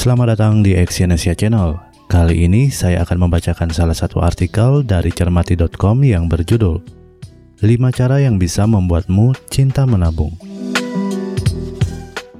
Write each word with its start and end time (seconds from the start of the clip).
Selamat 0.00 0.32
datang 0.32 0.64
di 0.64 0.72
Exyonesia 0.72 1.36
Channel. 1.36 1.76
Kali 2.08 2.48
ini 2.48 2.72
saya 2.72 3.04
akan 3.04 3.28
membacakan 3.28 3.68
salah 3.68 3.92
satu 3.92 4.24
artikel 4.24 4.80
dari 4.80 5.12
cermati.com 5.12 6.00
yang 6.00 6.24
berjudul 6.24 6.80
5 7.60 7.68
cara 7.92 8.16
yang 8.24 8.40
bisa 8.40 8.64
membuatmu 8.64 9.36
cinta 9.52 9.84
menabung. 9.84 10.32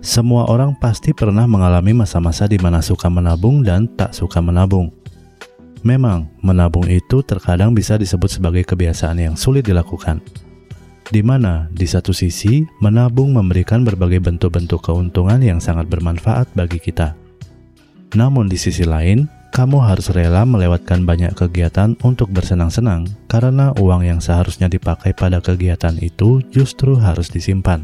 Semua 0.01 0.49
orang 0.49 0.73
pasti 0.73 1.13
pernah 1.13 1.45
mengalami 1.45 1.93
masa-masa 1.93 2.49
di 2.49 2.57
mana 2.57 2.81
suka 2.81 3.13
menabung 3.13 3.61
dan 3.61 3.85
tak 3.93 4.17
suka 4.17 4.41
menabung. 4.41 4.89
Memang, 5.85 6.33
menabung 6.41 6.89
itu 6.89 7.21
terkadang 7.21 7.77
bisa 7.77 8.01
disebut 8.01 8.41
sebagai 8.41 8.65
kebiasaan 8.65 9.21
yang 9.21 9.37
sulit 9.37 9.69
dilakukan. 9.69 10.25
Di 11.11 11.27
mana, 11.27 11.67
di 11.75 11.91
satu 11.91 12.15
sisi, 12.15 12.63
menabung 12.79 13.35
memberikan 13.35 13.83
berbagai 13.83 14.23
bentuk-bentuk 14.23 14.79
keuntungan 14.79 15.43
yang 15.43 15.59
sangat 15.59 15.91
bermanfaat 15.91 16.47
bagi 16.55 16.79
kita. 16.79 17.19
Namun 18.15 18.47
di 18.47 18.55
sisi 18.55 18.87
lain, 18.87 19.27
kamu 19.51 19.83
harus 19.83 20.15
rela 20.15 20.47
melewatkan 20.47 21.03
banyak 21.03 21.35
kegiatan 21.35 21.99
untuk 22.07 22.31
bersenang-senang 22.31 23.11
karena 23.27 23.75
uang 23.75 24.07
yang 24.07 24.23
seharusnya 24.23 24.71
dipakai 24.71 25.11
pada 25.11 25.43
kegiatan 25.43 25.99
itu 25.99 26.39
justru 26.55 26.95
harus 26.95 27.27
disimpan. 27.27 27.83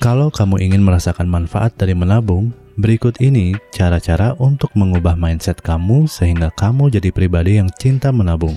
Kalau 0.00 0.32
kamu 0.32 0.64
ingin 0.64 0.80
merasakan 0.80 1.28
manfaat 1.28 1.76
dari 1.76 1.92
menabung, 1.92 2.56
berikut 2.80 3.20
ini 3.20 3.52
cara-cara 3.68 4.32
untuk 4.40 4.72
mengubah 4.72 5.12
mindset 5.12 5.60
kamu 5.60 6.08
sehingga 6.08 6.48
kamu 6.56 6.88
jadi 6.88 7.12
pribadi 7.12 7.60
yang 7.60 7.68
cinta 7.76 8.08
menabung. 8.08 8.56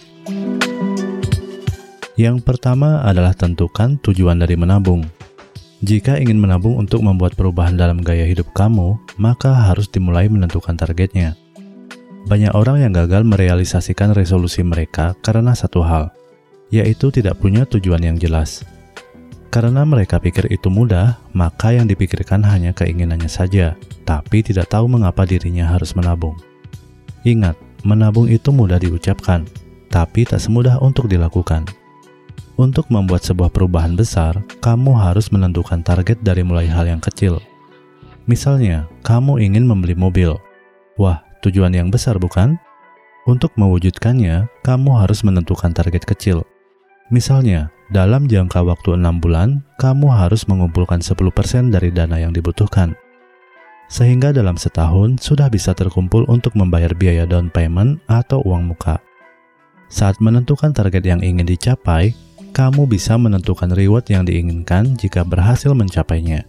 Yang 2.14 2.46
pertama 2.46 3.02
adalah 3.02 3.34
tentukan 3.34 3.98
tujuan 4.06 4.38
dari 4.38 4.54
menabung. 4.54 5.02
Jika 5.82 6.22
ingin 6.22 6.38
menabung 6.38 6.78
untuk 6.78 7.02
membuat 7.02 7.34
perubahan 7.34 7.74
dalam 7.74 8.00
gaya 8.06 8.24
hidup 8.30 8.54
kamu, 8.54 9.02
maka 9.18 9.50
harus 9.50 9.90
dimulai 9.90 10.30
menentukan 10.30 10.78
targetnya. 10.78 11.34
Banyak 12.30 12.54
orang 12.56 12.86
yang 12.86 12.94
gagal 12.96 13.26
merealisasikan 13.28 14.16
resolusi 14.16 14.64
mereka 14.64 15.18
karena 15.26 15.58
satu 15.58 15.84
hal, 15.84 16.14
yaitu 16.72 17.12
tidak 17.12 17.42
punya 17.42 17.66
tujuan 17.68 18.00
yang 18.00 18.16
jelas. 18.16 18.64
Karena 19.52 19.84
mereka 19.84 20.22
pikir 20.22 20.48
itu 20.54 20.72
mudah, 20.72 21.20
maka 21.36 21.76
yang 21.76 21.90
dipikirkan 21.90 22.46
hanya 22.48 22.72
keinginannya 22.72 23.28
saja, 23.28 23.76
tapi 24.08 24.40
tidak 24.46 24.70
tahu 24.70 24.86
mengapa 24.86 25.28
dirinya 25.28 25.68
harus 25.68 25.98
menabung. 25.98 26.38
Ingat, 27.26 27.58
menabung 27.84 28.30
itu 28.30 28.54
mudah 28.54 28.80
diucapkan, 28.80 29.44
tapi 29.92 30.24
tak 30.24 30.40
semudah 30.40 30.80
untuk 30.80 31.12
dilakukan. 31.12 31.83
Untuk 32.54 32.86
membuat 32.94 33.26
sebuah 33.26 33.50
perubahan 33.50 33.98
besar, 33.98 34.38
kamu 34.62 34.94
harus 34.94 35.34
menentukan 35.34 35.82
target 35.82 36.22
dari 36.22 36.46
mulai 36.46 36.70
hal 36.70 36.86
yang 36.86 37.02
kecil. 37.02 37.42
Misalnya, 38.30 38.86
kamu 39.02 39.42
ingin 39.42 39.66
membeli 39.66 39.98
mobil. 39.98 40.38
Wah, 41.02 41.26
tujuan 41.42 41.74
yang 41.74 41.90
besar 41.90 42.22
bukan? 42.22 42.62
Untuk 43.26 43.58
mewujudkannya, 43.58 44.48
kamu 44.62 44.90
harus 45.02 45.26
menentukan 45.26 45.74
target 45.74 46.06
kecil. 46.06 46.46
Misalnya, 47.10 47.74
dalam 47.90 48.30
jangka 48.30 48.62
waktu 48.62 49.02
6 49.02 49.18
bulan, 49.18 49.66
kamu 49.82 50.14
harus 50.14 50.46
mengumpulkan 50.46 51.02
10% 51.02 51.74
dari 51.74 51.90
dana 51.90 52.22
yang 52.22 52.32
dibutuhkan. 52.32 52.94
Sehingga 53.90 54.30
dalam 54.30 54.62
setahun 54.62 55.26
sudah 55.26 55.50
bisa 55.50 55.74
terkumpul 55.74 56.26
untuk 56.30 56.54
membayar 56.54 56.94
biaya 56.94 57.26
down 57.26 57.50
payment 57.50 57.98
atau 58.06 58.46
uang 58.46 58.72
muka. 58.72 59.02
Saat 59.94 60.18
menentukan 60.18 60.74
target 60.74 61.06
yang 61.06 61.22
ingin 61.22 61.46
dicapai, 61.46 62.18
kamu 62.54 62.86
bisa 62.86 63.18
menentukan 63.18 63.74
reward 63.74 64.06
yang 64.14 64.30
diinginkan 64.30 64.94
jika 64.94 65.26
berhasil 65.26 65.74
mencapainya. 65.74 66.46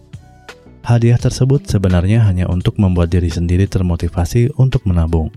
Hadiah 0.85 1.17
tersebut 1.17 1.65
sebenarnya 1.65 2.21
hanya 2.29 2.45
untuk 2.45 2.77
membuat 2.77 3.09
diri 3.09 3.33
sendiri 3.33 3.65
termotivasi 3.65 4.53
untuk 4.61 4.85
menabung. 4.85 5.33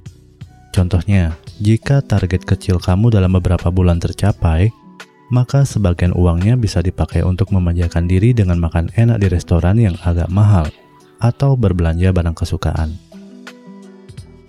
Contohnya, 0.77 1.33
jika 1.57 2.05
target 2.05 2.45
kecil 2.45 2.77
kamu 2.77 3.09
dalam 3.09 3.33
beberapa 3.33 3.73
bulan 3.73 3.97
tercapai, 3.97 4.69
maka 5.33 5.65
sebagian 5.65 6.13
uangnya 6.13 6.61
bisa 6.61 6.85
dipakai 6.85 7.25
untuk 7.25 7.49
memanjakan 7.49 8.05
diri 8.05 8.37
dengan 8.37 8.61
makan 8.61 8.93
enak 8.93 9.25
di 9.25 9.29
restoran 9.33 9.81
yang 9.81 9.97
agak 10.05 10.29
mahal 10.29 10.69
atau 11.17 11.57
berbelanja 11.57 12.13
barang 12.13 12.37
kesukaan. 12.37 12.93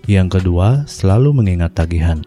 Yang 0.03 0.41
kedua, 0.41 0.83
selalu 0.83 1.31
mengingat 1.31 1.79
tagihan. 1.79 2.19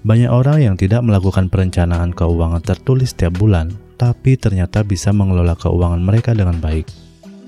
Banyak 0.00 0.32
orang 0.32 0.64
yang 0.64 0.76
tidak 0.80 1.04
melakukan 1.04 1.52
perencanaan 1.52 2.16
keuangan 2.16 2.64
tertulis 2.64 3.12
setiap 3.12 3.36
bulan, 3.36 3.68
tapi 4.00 4.40
ternyata 4.40 4.80
bisa 4.80 5.12
mengelola 5.12 5.52
keuangan 5.52 6.00
mereka 6.00 6.32
dengan 6.32 6.56
baik. 6.56 6.88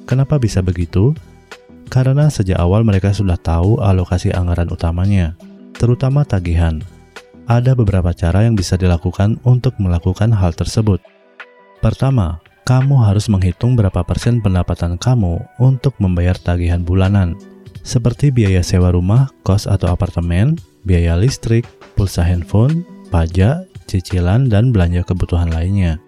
Kenapa 0.05 0.37
bisa 0.37 0.61
begitu? 0.61 1.17
Karena 1.89 2.29
sejak 2.29 2.61
awal 2.61 2.85
mereka 2.85 3.17
sudah 3.17 3.41
tahu 3.41 3.81
alokasi 3.81 4.37
anggaran 4.37 4.69
utamanya, 4.69 5.33
terutama 5.77 6.29
tagihan. 6.29 6.85
Ada 7.49 7.73
beberapa 7.73 8.13
cara 8.13 8.45
yang 8.45 8.53
bisa 8.53 8.77
dilakukan 8.77 9.41
untuk 9.49 9.73
melakukan 9.81 10.29
hal 10.37 10.53
tersebut. 10.53 11.01
Pertama, 11.81 12.45
kamu 12.69 13.01
harus 13.01 13.33
menghitung 13.33 13.75
berapa 13.75 14.05
persen 14.05 14.45
pendapatan 14.45 15.01
kamu 15.01 15.41
untuk 15.57 15.97
membayar 15.99 16.37
tagihan 16.37 16.85
bulanan, 16.85 17.35
seperti 17.83 18.31
biaya 18.31 18.63
sewa 18.63 18.95
rumah, 18.95 19.31
kos 19.47 19.67
atau 19.67 19.91
apartemen, 19.91 20.59
biaya 20.87 21.19
listrik, 21.19 21.67
pulsa 21.95 22.23
handphone, 22.23 22.87
pajak, 23.11 23.67
cicilan, 23.91 24.49
dan 24.51 24.71
belanja 24.71 25.03
kebutuhan 25.07 25.51
lainnya. 25.51 25.99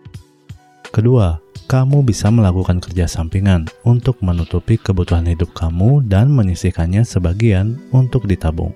Kedua, 0.95 1.43
kamu 1.67 2.07
bisa 2.07 2.31
melakukan 2.31 2.79
kerja 2.79 3.11
sampingan 3.11 3.67
untuk 3.83 4.21
menutupi 4.23 4.79
kebutuhan 4.79 5.27
hidup 5.27 5.51
kamu 5.57 6.07
dan 6.07 6.31
menyisihkannya 6.31 7.03
sebagian 7.03 7.81
untuk 7.91 8.31
ditabung. 8.31 8.71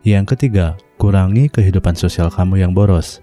Yang 0.00 0.36
ketiga, 0.36 0.80
kurangi 0.96 1.52
kehidupan 1.52 1.92
sosial 1.92 2.32
kamu 2.32 2.64
yang 2.64 2.72
boros. 2.72 3.20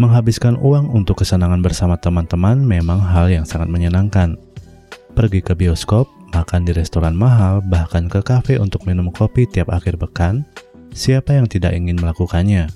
Menghabiskan 0.00 0.58
uang 0.58 0.90
untuk 0.90 1.22
kesenangan 1.22 1.62
bersama 1.62 1.94
teman-teman 2.00 2.58
memang 2.58 2.98
hal 2.98 3.30
yang 3.30 3.46
sangat 3.46 3.70
menyenangkan. 3.70 4.34
Pergi 5.14 5.46
ke 5.46 5.54
bioskop, 5.54 6.10
makan 6.34 6.66
di 6.66 6.74
restoran 6.74 7.14
mahal, 7.14 7.62
bahkan 7.62 8.10
ke 8.10 8.18
kafe 8.18 8.58
untuk 8.58 8.82
minum 8.82 9.14
kopi 9.14 9.46
tiap 9.46 9.70
akhir 9.70 9.94
pekan, 9.94 10.42
siapa 10.90 11.38
yang 11.38 11.46
tidak 11.46 11.70
ingin 11.78 11.94
melakukannya? 12.02 12.66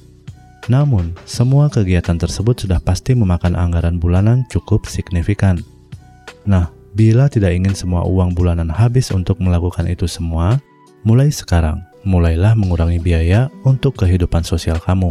Namun, 0.71 1.19
semua 1.27 1.67
kegiatan 1.67 2.15
tersebut 2.15 2.63
sudah 2.63 2.79
pasti 2.79 3.19
memakan 3.19 3.59
anggaran 3.59 3.99
bulanan 3.99 4.47
cukup 4.55 4.87
signifikan. 4.87 5.59
Nah, 6.47 6.71
bila 6.95 7.27
tidak 7.27 7.59
ingin 7.59 7.75
semua 7.75 8.07
uang 8.07 8.39
bulanan 8.39 8.71
habis 8.71 9.11
untuk 9.11 9.43
melakukan 9.43 9.91
itu 9.91 10.07
semua, 10.07 10.63
mulai 11.03 11.35
sekarang, 11.35 11.83
mulailah 12.07 12.55
mengurangi 12.55 13.03
biaya 13.03 13.51
untuk 13.67 13.99
kehidupan 13.99 14.47
sosial 14.47 14.79
kamu. 14.79 15.11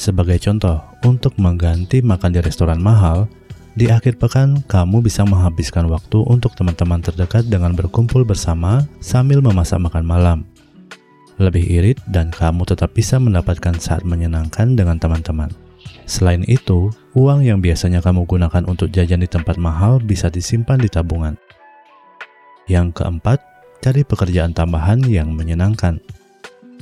Sebagai 0.00 0.40
contoh, 0.40 0.80
untuk 1.04 1.36
mengganti 1.36 2.00
makan 2.00 2.32
di 2.32 2.40
restoran 2.40 2.80
mahal, 2.80 3.28
di 3.74 3.90
akhir 3.90 4.22
pekan, 4.22 4.62
kamu 4.70 5.02
bisa 5.02 5.26
menghabiskan 5.26 5.90
waktu 5.90 6.22
untuk 6.30 6.54
teman-teman 6.54 7.02
terdekat 7.02 7.50
dengan 7.50 7.74
berkumpul 7.74 8.22
bersama 8.22 8.86
sambil 9.02 9.42
memasak 9.42 9.82
makan 9.82 10.06
malam. 10.06 10.38
Lebih 11.42 11.66
irit 11.66 11.98
dan 12.06 12.30
kamu 12.30 12.62
tetap 12.70 12.94
bisa 12.94 13.18
mendapatkan 13.18 13.74
saat 13.82 14.06
menyenangkan 14.06 14.78
dengan 14.78 15.02
teman-teman. 15.02 15.50
Selain 16.06 16.46
itu, 16.46 16.94
uang 17.18 17.42
yang 17.42 17.58
biasanya 17.58 17.98
kamu 17.98 18.30
gunakan 18.30 18.62
untuk 18.70 18.94
jajan 18.94 19.26
di 19.26 19.26
tempat 19.26 19.58
mahal 19.58 19.98
bisa 19.98 20.30
disimpan 20.30 20.78
di 20.78 20.86
tabungan. 20.86 21.34
Yang 22.70 23.02
keempat, 23.02 23.42
cari 23.82 24.06
pekerjaan 24.06 24.54
tambahan 24.54 25.02
yang 25.10 25.34
menyenangkan. 25.34 25.98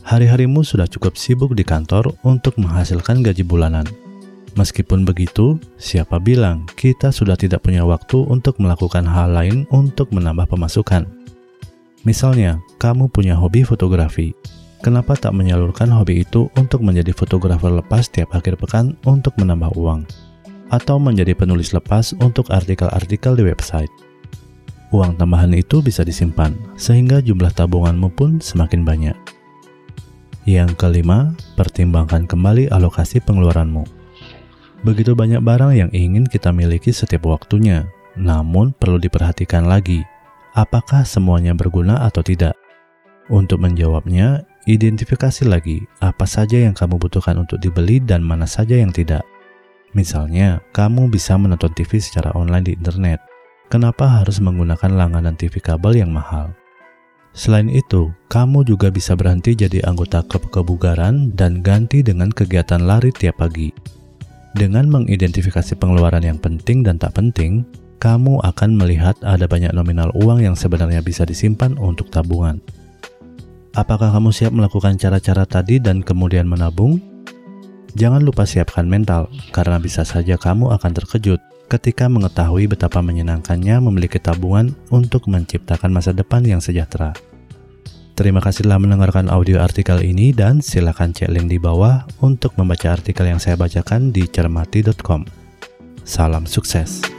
Hari-harimu 0.05 0.61
sudah 0.61 0.85
cukup 0.85 1.17
sibuk 1.17 1.57
di 1.57 1.65
kantor 1.65 2.13
untuk 2.21 2.61
menghasilkan 2.61 3.25
gaji 3.25 3.49
bulanan 3.49 3.89
Meskipun 4.53 5.09
begitu, 5.09 5.57
siapa 5.81 6.21
bilang 6.21 6.69
kita 6.77 7.09
sudah 7.09 7.41
tidak 7.41 7.65
punya 7.65 7.89
waktu 7.89 8.21
untuk 8.29 8.61
melakukan 8.61 9.09
hal 9.09 9.33
lain 9.33 9.65
untuk 9.73 10.13
menambah 10.13 10.45
pemasukan? 10.45 11.09
Misalnya, 12.05 12.61
kamu 12.77 13.09
punya 13.09 13.33
hobi 13.39 13.65
fotografi. 13.65 14.37
Kenapa 14.83 15.15
tak 15.15 15.33
menyalurkan 15.33 15.89
hobi 15.95 16.27
itu 16.27 16.51
untuk 16.59 16.83
menjadi 16.83 17.15
fotografer 17.15 17.71
lepas 17.71 18.11
tiap 18.11 18.35
akhir 18.35 18.59
pekan 18.59 18.99
untuk 19.07 19.33
menambah 19.39 19.73
uang? 19.79 20.05
Atau 20.69 20.99
menjadi 20.99 21.33
penulis 21.33 21.71
lepas 21.71 22.13
untuk 22.19 22.51
artikel-artikel 22.51 23.39
di 23.39 23.47
website? 23.47 23.93
Uang 24.93 25.17
tambahan 25.17 25.55
itu 25.57 25.81
bisa 25.81 26.05
disimpan, 26.05 26.53
sehingga 26.77 27.25
jumlah 27.25 27.55
tabunganmu 27.57 28.13
pun 28.13 28.43
semakin 28.43 28.85
banyak. 28.85 29.17
Yang 30.45 30.77
kelima, 30.77 31.33
pertimbangkan 31.55 32.27
kembali 32.27 32.69
alokasi 32.69 33.23
pengeluaranmu. 33.23 34.02
Begitu 34.83 35.15
banyak 35.15 35.47
barang 35.47 35.73
yang 35.79 35.91
ingin 35.95 36.27
kita 36.27 36.51
miliki 36.51 36.91
setiap 36.91 37.31
waktunya, 37.31 37.87
namun 38.19 38.75
perlu 38.75 38.99
diperhatikan 38.99 39.63
lagi, 39.71 40.03
apakah 40.59 41.07
semuanya 41.07 41.55
berguna 41.55 42.03
atau 42.03 42.19
tidak. 42.27 42.59
Untuk 43.31 43.63
menjawabnya, 43.63 44.43
identifikasi 44.67 45.47
lagi 45.47 45.87
apa 46.03 46.27
saja 46.27 46.67
yang 46.67 46.75
kamu 46.75 46.99
butuhkan 46.99 47.39
untuk 47.39 47.63
dibeli 47.63 48.03
dan 48.03 48.27
mana 48.27 48.43
saja 48.43 48.75
yang 48.75 48.91
tidak. 48.91 49.23
Misalnya, 49.95 50.59
kamu 50.75 51.07
bisa 51.15 51.39
menonton 51.39 51.71
TV 51.79 52.03
secara 52.03 52.35
online 52.35 52.67
di 52.67 52.73
internet. 52.75 53.23
Kenapa 53.71 54.21
harus 54.21 54.43
menggunakan 54.43 54.91
langganan 54.91 55.39
TV 55.39 55.63
kabel 55.63 56.03
yang 56.03 56.11
mahal? 56.11 56.51
Selain 57.33 57.71
itu, 57.71 58.11
kamu 58.29 58.67
juga 58.67 58.91
bisa 58.91 59.15
berhenti 59.15 59.55
jadi 59.55 59.81
anggota 59.87 60.27
klub 60.27 60.51
kebugaran 60.51 61.33
dan 61.33 61.63
ganti 61.63 62.03
dengan 62.03 62.29
kegiatan 62.29 62.83
lari 62.83 63.15
tiap 63.15 63.41
pagi. 63.41 64.02
Dengan 64.53 64.85
mengidentifikasi 64.93 65.81
pengeluaran 65.81 66.21
yang 66.21 66.37
penting 66.37 66.85
dan 66.85 67.01
tak 67.01 67.17
penting, 67.17 67.65
kamu 67.97 68.43
akan 68.45 68.77
melihat 68.77 69.17
ada 69.25 69.49
banyak 69.49 69.73
nominal 69.73 70.13
uang 70.13 70.45
yang 70.45 70.53
sebenarnya 70.53 71.01
bisa 71.01 71.25
disimpan 71.25 71.79
untuk 71.81 72.13
tabungan. 72.13 72.61
Apakah 73.73 74.13
kamu 74.13 74.29
siap 74.29 74.53
melakukan 74.53 75.01
cara-cara 75.01 75.49
tadi 75.49 75.81
dan 75.81 76.05
kemudian 76.05 76.45
menabung? 76.45 77.01
Jangan 77.97 78.21
lupa 78.21 78.45
siapkan 78.45 78.85
mental, 78.85 79.33
karena 79.57 79.81
bisa 79.81 80.05
saja 80.05 80.37
kamu 80.37 80.69
akan 80.77 80.93
terkejut 80.93 81.41
ketika 81.73 82.05
mengetahui 82.05 82.69
betapa 82.69 83.01
menyenangkannya 83.01 83.81
memiliki 83.81 84.21
tabungan 84.21 84.77
untuk 84.93 85.25
menciptakan 85.25 85.89
masa 85.89 86.13
depan 86.13 86.45
yang 86.45 86.61
sejahtera. 86.61 87.17
Terima 88.13 88.45
kasih 88.45 88.69
telah 88.69 88.77
mendengarkan 88.77 89.33
audio 89.33 89.65
artikel 89.65 90.01
ini 90.05 90.37
dan 90.37 90.61
silakan 90.61 91.17
cek 91.17 91.33
link 91.33 91.49
di 91.49 91.57
bawah 91.57 92.05
untuk 92.21 92.53
membaca 92.61 92.93
artikel 92.93 93.25
yang 93.25 93.41
saya 93.41 93.57
bacakan 93.57 94.13
di 94.13 94.29
cermati.com. 94.29 95.25
Salam 96.05 96.45
sukses. 96.45 97.12